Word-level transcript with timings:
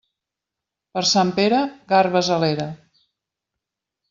Per 0.97 1.03
Sant 1.09 1.33
Pere, 1.41 1.59
garbes 1.93 2.31
a 2.37 2.41
l'era. 2.45 2.67